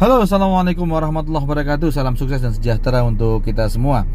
[0.00, 1.92] Halo, Assalamualaikum warahmatullahi wabarakatuh.
[1.92, 4.08] Salam sukses dan sejahtera untuk kita semua.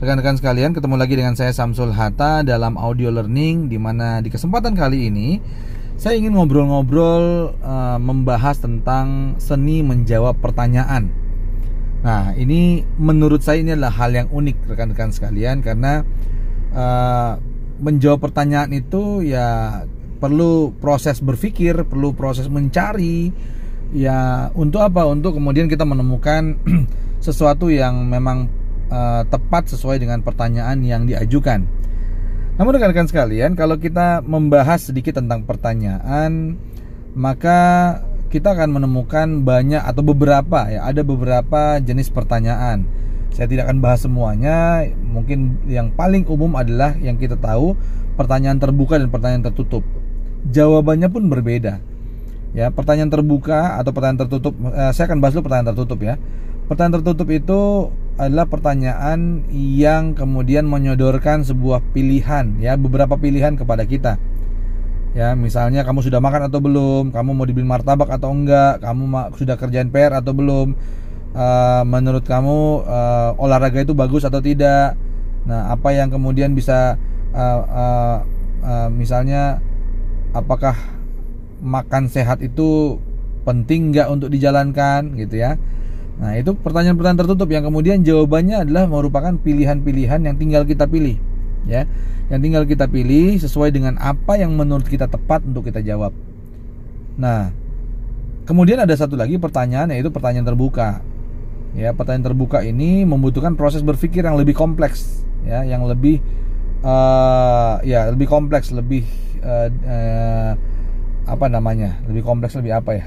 [0.00, 4.72] Rekan-rekan sekalian, ketemu lagi dengan saya Samsul Hatta dalam audio learning Di mana di kesempatan
[4.72, 5.36] kali ini
[6.00, 11.12] Saya ingin ngobrol-ngobrol uh, Membahas tentang seni menjawab pertanyaan.
[12.00, 16.08] Nah, ini menurut saya ini adalah hal yang unik rekan-rekan sekalian Karena
[16.72, 17.36] uh,
[17.76, 19.84] menjawab pertanyaan itu ya
[20.24, 23.28] perlu proses berpikir, perlu proses mencari
[23.92, 26.60] ya untuk apa untuk kemudian kita menemukan
[27.24, 28.48] sesuatu yang memang
[28.92, 31.64] uh, tepat sesuai dengan pertanyaan yang diajukan.
[32.58, 36.58] Namun rekan-rekan sekalian, kalau kita membahas sedikit tentang pertanyaan,
[37.14, 37.58] maka
[38.34, 42.82] kita akan menemukan banyak atau beberapa ya, ada beberapa jenis pertanyaan.
[43.30, 47.78] Saya tidak akan bahas semuanya, mungkin yang paling umum adalah yang kita tahu
[48.18, 49.86] pertanyaan terbuka dan pertanyaan tertutup.
[50.50, 51.78] Jawabannya pun berbeda
[52.56, 56.14] ya pertanyaan terbuka atau pertanyaan tertutup eh, saya akan bahas dulu pertanyaan tertutup ya.
[56.68, 57.60] Pertanyaan tertutup itu
[58.18, 64.20] adalah pertanyaan yang kemudian menyodorkan sebuah pilihan ya beberapa pilihan kepada kita.
[65.16, 69.56] Ya misalnya kamu sudah makan atau belum kamu mau dibeli martabak atau enggak kamu sudah
[69.56, 70.76] kerjaan PR atau belum
[71.32, 74.98] uh, menurut kamu uh, olahraga itu bagus atau tidak?
[75.48, 77.00] Nah apa yang kemudian bisa
[77.32, 78.16] uh, uh,
[78.60, 79.64] uh, misalnya
[80.36, 80.76] apakah
[81.58, 82.98] makan sehat itu
[83.42, 85.56] penting nggak untuk dijalankan gitu ya?
[86.18, 87.48] Nah itu pertanyaan-pertanyaan tertutup.
[87.48, 91.16] Yang kemudian jawabannya adalah merupakan pilihan-pilihan yang tinggal kita pilih
[91.64, 91.86] ya.
[92.28, 96.12] Yang tinggal kita pilih sesuai dengan apa yang menurut kita tepat untuk kita jawab.
[97.16, 97.54] Nah
[98.44, 101.00] kemudian ada satu lagi pertanyaan yaitu pertanyaan terbuka.
[101.76, 106.18] Ya pertanyaan terbuka ini membutuhkan proses berpikir yang lebih kompleks ya yang lebih
[106.82, 109.06] uh, ya lebih kompleks lebih
[109.44, 110.56] uh,
[111.28, 113.04] apa namanya lebih kompleks lebih apa ya?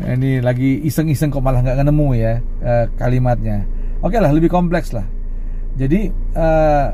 [0.14, 3.66] Ini lagi iseng-iseng kok malah nggak nemu ya uh, kalimatnya.
[4.04, 5.04] Oke lah lebih kompleks lah.
[5.74, 6.88] Jadi uh,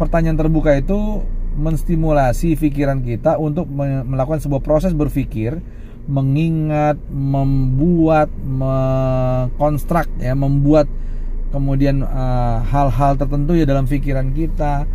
[0.00, 1.22] pertanyaan terbuka itu
[1.52, 5.60] menstimulasi pikiran kita untuk melakukan sebuah proses berpikir
[6.08, 10.90] mengingat membuat mengkonstruk ya membuat
[11.54, 14.88] kemudian eh, hal-hal uh, tertentu ya dalam pikiran kita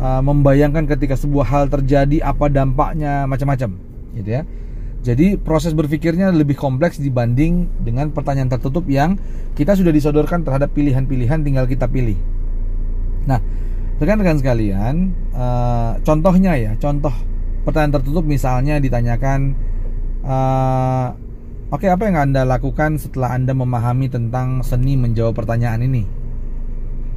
[0.00, 3.76] uh, membayangkan ketika sebuah hal terjadi apa dampaknya macam-macam
[4.16, 4.42] gitu ya.
[5.00, 9.16] Jadi proses berpikirnya lebih kompleks dibanding dengan pertanyaan tertutup yang
[9.56, 12.16] kita sudah disodorkan terhadap pilihan-pilihan tinggal kita pilih.
[13.24, 13.40] Nah
[14.00, 17.12] rekan-rekan sekalian uh, contohnya ya contoh
[17.64, 19.56] pertanyaan tertutup misalnya ditanyakan
[20.24, 21.12] uh,
[21.72, 26.04] oke apa yang anda lakukan setelah anda memahami tentang seni menjawab pertanyaan ini?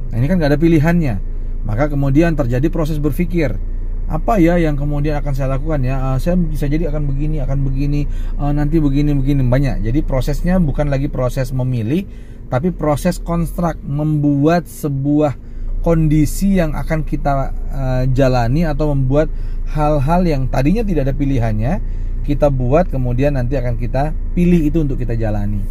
[0.08, 1.33] Nah ini kan gak ada pilihannya
[1.64, 3.56] maka kemudian terjadi proses berpikir
[4.04, 5.96] apa ya yang kemudian akan saya lakukan ya?
[5.96, 8.04] Uh, saya bisa jadi akan begini akan begini
[8.36, 9.80] uh, nanti begini begini banyak.
[9.80, 12.04] Jadi prosesnya bukan lagi proses memilih
[12.52, 15.40] tapi proses konstruk membuat sebuah
[15.80, 19.32] kondisi yang akan kita uh, jalani atau membuat
[19.72, 21.80] hal-hal yang tadinya tidak ada pilihannya
[22.28, 25.64] kita buat kemudian nanti akan kita pilih itu untuk kita jalani.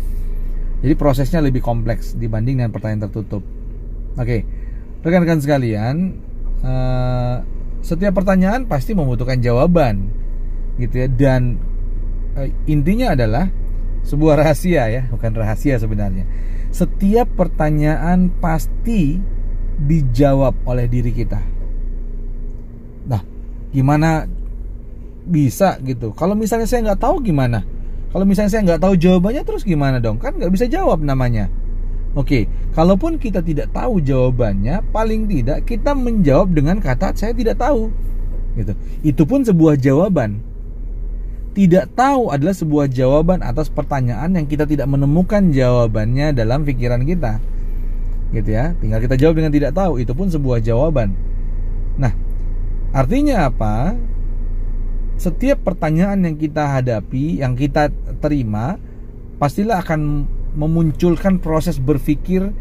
[0.81, 3.45] Jadi prosesnya lebih kompleks dibanding dengan pertanyaan tertutup.
[4.17, 4.62] Oke okay
[5.03, 5.95] rekan-rekan sekalian
[6.63, 7.43] uh,
[7.83, 10.07] setiap pertanyaan pasti membutuhkan jawaban
[10.79, 11.07] gitu ya.
[11.11, 11.59] Dan
[12.39, 13.51] uh, intinya adalah
[14.07, 16.25] sebuah rahasia ya bukan rahasia sebenarnya.
[16.73, 19.19] Setiap pertanyaan pasti
[19.83, 21.43] dijawab oleh diri kita.
[23.11, 23.21] Nah
[23.75, 24.25] gimana
[25.27, 26.15] bisa gitu?
[26.15, 27.61] Kalau misalnya saya nggak tahu gimana?
[28.15, 30.15] Kalau misalnya saya nggak tahu jawabannya terus gimana dong?
[30.17, 31.51] Kan nggak bisa jawab namanya
[32.13, 32.45] Oke,
[32.77, 37.89] kalaupun kita tidak tahu jawabannya, paling tidak kita menjawab dengan kata saya tidak tahu.
[38.53, 38.73] Gitu.
[39.01, 40.37] Itu pun sebuah jawaban.
[41.57, 47.41] Tidak tahu adalah sebuah jawaban atas pertanyaan yang kita tidak menemukan jawabannya dalam pikiran kita.
[48.29, 48.77] Gitu ya.
[48.77, 51.17] Tinggal kita jawab dengan tidak tahu, itu pun sebuah jawaban.
[51.97, 52.13] Nah,
[52.93, 53.97] artinya apa?
[55.17, 57.89] Setiap pertanyaan yang kita hadapi, yang kita
[58.21, 58.77] terima,
[59.37, 62.53] pastilah akan memunculkan proses berpikir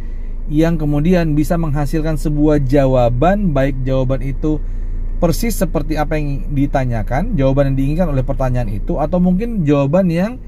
[0.50, 4.58] yang kemudian bisa menghasilkan sebuah jawaban baik jawaban itu
[5.22, 10.42] persis seperti apa yang ditanyakan, jawaban yang diinginkan oleh pertanyaan itu atau mungkin jawaban yang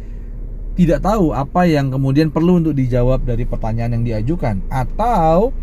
[0.75, 5.55] tidak tahu apa yang kemudian perlu untuk dijawab dari pertanyaan yang diajukan atau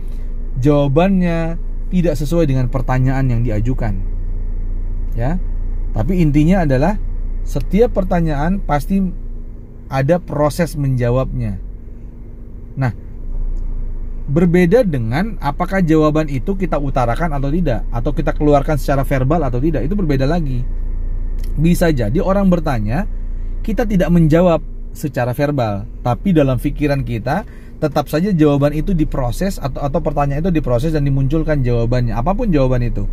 [0.64, 1.60] jawabannya
[1.92, 4.00] tidak sesuai dengan pertanyaan yang diajukan.
[5.20, 5.36] Ya.
[5.92, 6.96] Tapi intinya adalah
[7.44, 9.04] setiap pertanyaan pasti
[9.92, 11.60] ada proses menjawabnya.
[12.78, 12.92] Nah,
[14.32, 19.60] berbeda dengan apakah jawaban itu kita utarakan atau tidak, atau kita keluarkan secara verbal atau
[19.60, 20.64] tidak, itu berbeda lagi.
[21.58, 23.10] Bisa jadi orang bertanya,
[23.66, 27.44] kita tidak menjawab secara verbal, tapi dalam pikiran kita
[27.82, 32.54] tetap saja jawaban itu diproses atau atau pertanyaan itu diproses dan dimunculkan jawabannya, apa pun
[32.54, 33.10] jawaban itu.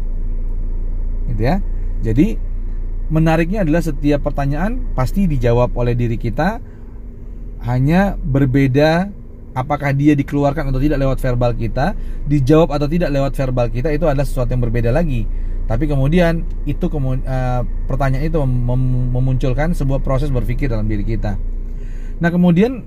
[1.32, 1.64] Gitu ya.
[2.04, 2.36] Jadi
[3.08, 6.60] menariknya adalah setiap pertanyaan pasti dijawab oleh diri kita
[7.64, 9.08] hanya berbeda
[9.58, 11.98] apakah dia dikeluarkan atau tidak lewat verbal kita,
[12.30, 15.26] dijawab atau tidak lewat verbal kita itu adalah sesuatu yang berbeda lagi.
[15.68, 21.36] Tapi kemudian itu uh, pertanyaan itu mem memunculkan sebuah proses berpikir dalam diri kita.
[22.22, 22.86] Nah, kemudian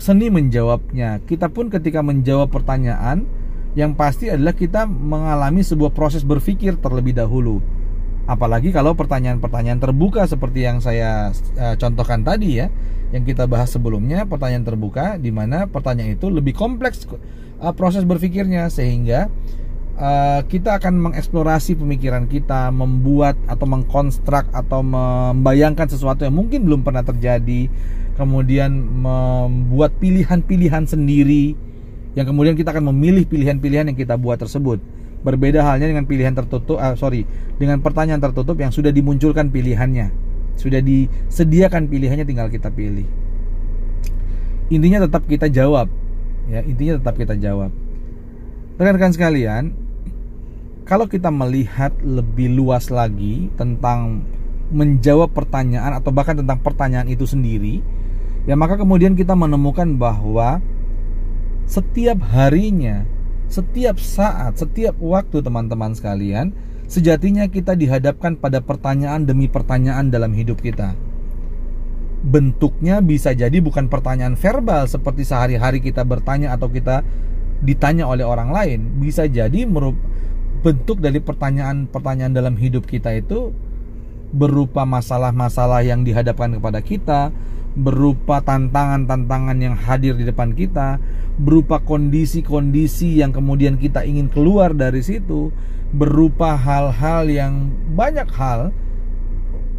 [0.00, 1.20] seni menjawabnya.
[1.28, 3.28] Kita pun ketika menjawab pertanyaan
[3.76, 7.60] yang pasti adalah kita mengalami sebuah proses berpikir terlebih dahulu.
[8.22, 12.70] Apalagi kalau pertanyaan-pertanyaan terbuka seperti yang saya uh, contohkan tadi ya
[13.12, 17.04] yang kita bahas sebelumnya pertanyaan terbuka di mana pertanyaan itu lebih kompleks
[17.60, 19.28] uh, proses berpikirnya sehingga
[20.00, 26.80] uh, kita akan mengeksplorasi pemikiran kita membuat atau mengkonstruk atau membayangkan sesuatu yang mungkin belum
[26.86, 27.68] pernah terjadi
[28.16, 28.70] kemudian
[29.04, 31.52] membuat pilihan-pilihan sendiri
[32.12, 34.80] yang kemudian kita akan memilih pilihan-pilihan yang kita buat tersebut
[35.22, 37.24] berbeda halnya dengan pilihan tertutup uh, sorry
[37.56, 40.10] dengan pertanyaan tertutup yang sudah dimunculkan pilihannya.
[40.58, 43.08] Sudah disediakan pilihannya tinggal kita pilih.
[44.68, 45.88] Intinya tetap kita jawab
[46.50, 47.70] ya intinya tetap kita jawab.
[48.76, 49.64] Rekan-rekan sekalian
[50.82, 54.26] kalau kita melihat lebih luas lagi tentang
[54.72, 57.84] menjawab pertanyaan atau bahkan tentang pertanyaan itu sendiri
[58.48, 60.64] ya maka kemudian kita menemukan bahwa
[61.68, 63.06] setiap harinya
[63.52, 66.56] setiap saat setiap waktu teman-teman sekalian
[66.92, 70.92] Sejatinya kita dihadapkan pada pertanyaan demi pertanyaan dalam hidup kita.
[72.20, 77.00] Bentuknya bisa jadi bukan pertanyaan verbal seperti sehari-hari kita bertanya atau kita
[77.64, 79.00] ditanya oleh orang lain.
[79.00, 79.64] Bisa jadi
[80.60, 83.56] bentuk dari pertanyaan-pertanyaan dalam hidup kita itu
[84.28, 87.32] berupa masalah-masalah yang dihadapkan kepada kita,
[87.72, 91.00] berupa tantangan-tantangan yang hadir di depan kita,
[91.40, 95.48] berupa kondisi-kondisi yang kemudian kita ingin keluar dari situ,
[95.92, 98.72] berupa hal-hal yang banyak hal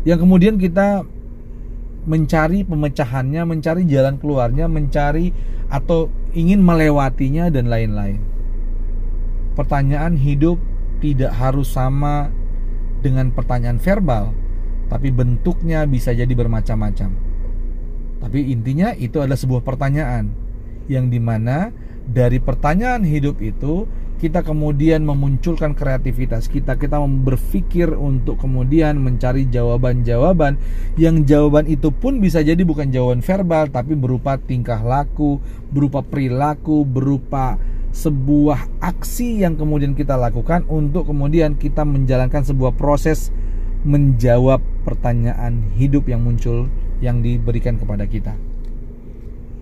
[0.04, 1.08] yang kemudian kita
[2.04, 5.32] mencari pemecahannya, mencari jalan keluarnya, mencari
[5.72, 8.20] atau ingin melewatinya dan lain-lain.
[9.56, 10.60] Pertanyaan hidup
[11.00, 12.28] tidak harus sama
[13.00, 14.36] dengan pertanyaan verbal,
[14.92, 17.33] tapi bentuknya bisa jadi bermacam-macam.
[18.24, 20.32] Tapi intinya itu adalah sebuah pertanyaan
[20.88, 23.88] yang di mana dari pertanyaan hidup itu
[24.24, 26.80] kita kemudian memunculkan kreativitas kita.
[26.80, 30.56] Kita berpikir untuk kemudian mencari jawaban-jawaban
[30.96, 35.44] yang jawaban itu pun bisa jadi bukan jawaban verbal tapi berupa tingkah laku
[35.76, 37.60] berupa perilaku berupa
[37.92, 43.30] sebuah aksi yang kemudian kita lakukan untuk kemudian kita menjalankan sebuah proses
[43.84, 46.72] menjawab pertanyaan hidup yang muncul
[47.04, 48.40] yang diberikan kepada kita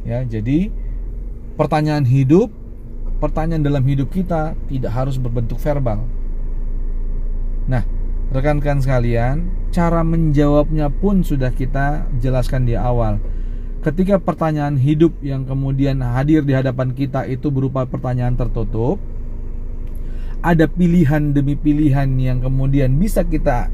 [0.05, 0.69] ya jadi
[1.57, 2.53] pertanyaan hidup
[3.21, 6.01] pertanyaan dalam hidup kita tidak harus berbentuk verbal.
[7.69, 7.85] Nah,
[8.33, 13.21] rekan-rekan sekalian, cara menjawabnya pun sudah kita jelaskan di awal.
[13.85, 18.97] Ketika pertanyaan hidup yang kemudian hadir di hadapan kita itu berupa pertanyaan tertutup,
[20.41, 23.69] ada pilihan demi pilihan yang kemudian bisa kita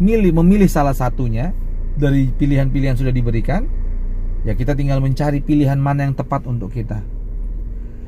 [0.00, 1.52] milih memilih salah satunya
[1.96, 3.64] dari pilihan-pilihan sudah diberikan,
[4.44, 7.00] ya kita tinggal mencari pilihan mana yang tepat untuk kita.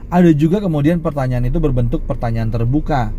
[0.09, 3.13] Ada juga kemudian pertanyaan itu berbentuk pertanyaan terbuka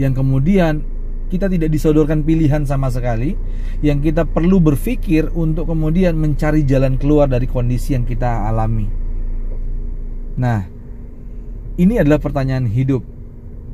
[0.00, 0.80] yang kemudian
[1.28, 3.36] kita tidak disodorkan pilihan sama sekali
[3.80, 8.88] yang kita perlu berpikir untuk kemudian mencari jalan keluar dari kondisi yang kita alami.
[10.38, 10.64] Nah,
[11.74, 13.02] ini adalah pertanyaan hidup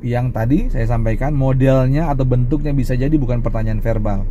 [0.00, 4.25] yang tadi saya sampaikan modelnya atau bentuknya bisa jadi bukan pertanyaan verbal.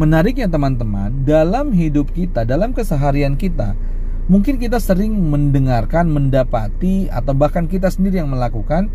[0.00, 3.76] Menariknya teman-teman, dalam hidup kita, dalam keseharian kita,
[4.30, 8.86] Mungkin kita sering mendengarkan, mendapati, atau bahkan kita sendiri yang melakukan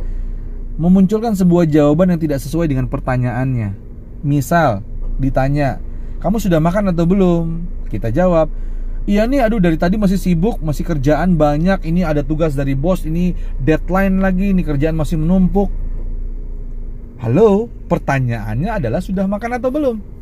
[0.79, 3.75] memunculkan sebuah jawaban yang tidak sesuai dengan pertanyaannya.
[4.23, 4.79] Misal,
[5.19, 5.83] ditanya,
[6.23, 8.47] "Kamu sudah makan atau belum?" Kita jawab,
[9.05, 11.85] Iya nih, aduh dari tadi masih sibuk, masih kerjaan banyak.
[11.85, 15.69] Ini ada tugas dari bos, ini deadline lagi, ini kerjaan masih menumpuk.
[17.21, 20.14] Halo, pertanyaannya adalah sudah makan atau belum?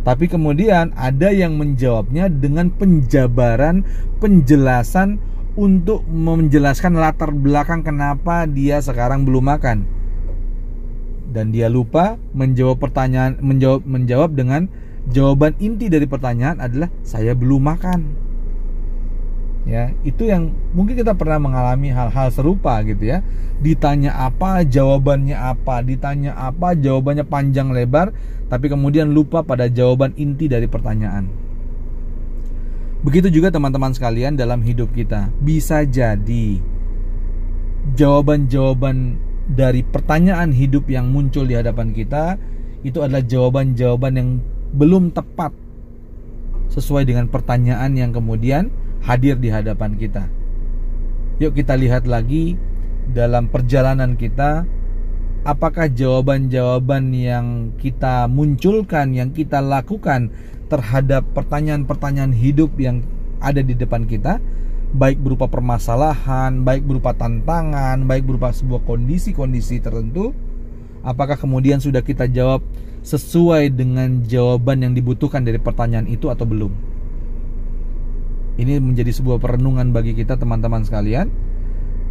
[0.00, 3.84] Tapi kemudian ada yang menjawabnya dengan penjabaran,
[4.16, 5.20] penjelasan
[5.60, 9.84] untuk menjelaskan latar belakang kenapa dia sekarang belum makan.
[11.30, 14.66] Dan dia lupa menjawab pertanyaan menjawab menjawab dengan
[15.12, 18.29] jawaban inti dari pertanyaan adalah saya belum makan.
[19.70, 23.22] Ya, itu yang mungkin kita pernah mengalami hal-hal serupa gitu ya.
[23.62, 28.10] Ditanya apa, jawabannya apa, ditanya apa, jawabannya panjang lebar
[28.50, 31.30] tapi kemudian lupa pada jawaban inti dari pertanyaan.
[33.06, 35.30] Begitu juga teman-teman sekalian dalam hidup kita.
[35.38, 36.58] Bisa jadi
[37.94, 42.36] jawaban-jawaban dari pertanyaan hidup yang muncul di hadapan kita
[42.82, 44.30] itu adalah jawaban-jawaban yang
[44.74, 45.54] belum tepat
[46.70, 48.68] sesuai dengan pertanyaan yang kemudian
[49.04, 50.28] hadir di hadapan kita.
[51.40, 52.56] Yuk kita lihat lagi
[53.10, 54.68] dalam perjalanan kita
[55.44, 57.46] apakah jawaban-jawaban yang
[57.80, 60.28] kita munculkan, yang kita lakukan
[60.68, 63.02] terhadap pertanyaan-pertanyaan hidup yang
[63.40, 64.38] ada di depan kita,
[64.92, 70.36] baik berupa permasalahan, baik berupa tantangan, baik berupa sebuah kondisi-kondisi tertentu,
[71.00, 72.60] apakah kemudian sudah kita jawab
[73.00, 76.89] sesuai dengan jawaban yang dibutuhkan dari pertanyaan itu atau belum?
[78.60, 81.32] Ini menjadi sebuah perenungan bagi kita teman-teman sekalian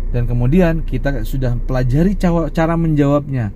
[0.09, 3.53] dan kemudian kita sudah pelajari cara menjawabnya.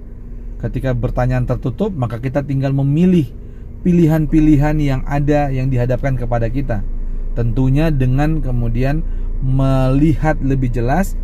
[0.61, 3.33] Ketika pertanyaan tertutup, maka kita tinggal memilih
[3.81, 6.85] pilihan-pilihan yang ada yang dihadapkan kepada kita.
[7.33, 9.01] Tentunya dengan kemudian
[9.41, 11.17] melihat lebih jelas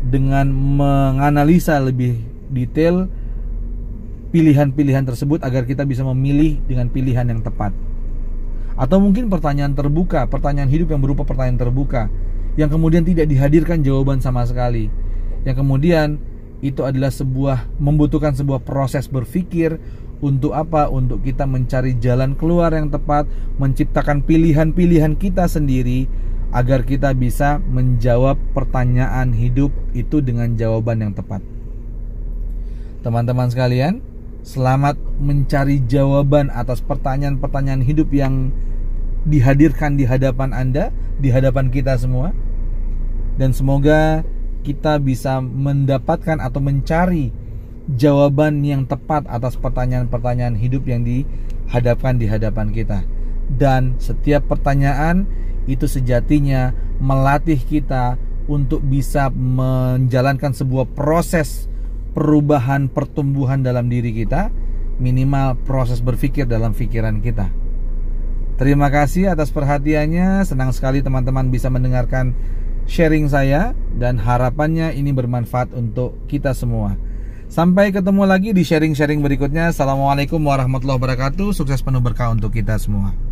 [0.00, 2.16] dengan menganalisa lebih
[2.48, 3.06] detail
[4.32, 7.76] pilihan-pilihan tersebut agar kita bisa memilih dengan pilihan yang tepat.
[8.80, 12.08] Atau mungkin pertanyaan terbuka, pertanyaan hidup yang berupa pertanyaan terbuka
[12.56, 14.88] yang kemudian tidak dihadirkan jawaban sama sekali.
[15.44, 16.16] Yang kemudian
[16.64, 19.76] itu adalah sebuah membutuhkan sebuah proses berpikir
[20.24, 20.88] untuk apa?
[20.88, 23.28] Untuk kita mencari jalan keluar yang tepat,
[23.60, 26.08] menciptakan pilihan-pilihan kita sendiri
[26.50, 31.44] agar kita bisa menjawab pertanyaan hidup itu dengan jawaban yang tepat.
[33.00, 34.04] Teman-teman sekalian,
[34.40, 38.52] selamat mencari jawaban atas pertanyaan-pertanyaan hidup yang
[39.28, 40.88] dihadirkan di hadapan Anda,
[41.20, 42.32] di hadapan kita semua.
[43.36, 44.24] Dan semoga
[44.64, 47.32] kita bisa mendapatkan atau mencari
[47.96, 53.04] jawaban yang tepat atas pertanyaan-pertanyaan hidup yang dihadapkan di hadapan kita.
[53.50, 55.26] Dan setiap pertanyaan
[55.66, 58.16] itu sejatinya melatih kita
[58.50, 61.70] untuk bisa menjalankan sebuah proses
[62.12, 64.50] perubahan pertumbuhan dalam diri kita,
[65.00, 67.48] minimal proses berpikir dalam pikiran kita.
[68.60, 70.44] Terima kasih atas perhatiannya.
[70.44, 72.36] Senang sekali teman-teman bisa mendengarkan
[72.84, 77.00] sharing saya dan harapannya ini bermanfaat untuk kita semua.
[77.50, 79.74] Sampai ketemu lagi di sharing-sharing berikutnya.
[79.74, 81.50] Assalamualaikum warahmatullahi wabarakatuh.
[81.50, 83.29] Sukses penuh berkah untuk kita semua.